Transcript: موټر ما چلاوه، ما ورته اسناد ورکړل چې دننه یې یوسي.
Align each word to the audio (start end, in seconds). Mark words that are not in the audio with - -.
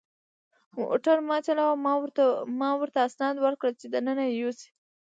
موټر 0.79 1.17
ما 1.27 1.37
چلاوه، 1.45 1.75
ما 2.61 2.71
ورته 2.79 2.99
اسناد 3.07 3.35
ورکړل 3.41 3.73
چې 3.81 3.85
دننه 3.93 4.23
یې 4.29 4.35
یوسي. 4.41 4.69